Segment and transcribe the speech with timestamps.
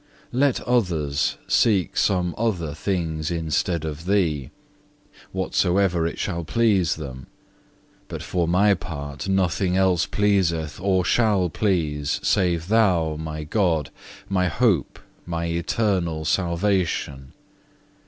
[0.31, 0.31] 5.
[0.33, 4.49] Let others seek some other thing instead of Thee,
[5.31, 7.27] whatsoever it shall please them;
[8.07, 13.91] but for my part nothing else pleaseth or shall please, save Thou, my God,
[14.27, 17.33] my hope, my eternal salvation.